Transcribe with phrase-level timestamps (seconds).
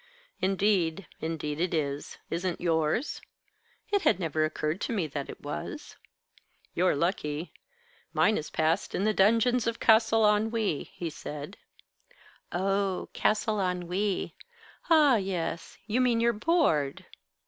[0.41, 2.17] "Indeed, indeed, it is.
[2.31, 3.21] Isn't yours?"
[3.91, 5.95] "It had never occurred to me that it was."
[6.73, 7.53] "You're lucky.
[8.11, 11.57] Mine is passed in the dungeons of Castle Ennui," he said.
[12.51, 14.33] "Oh, Castle Ennui.
[14.89, 15.77] Ah, yes.
[15.85, 17.05] You mean you're bored?"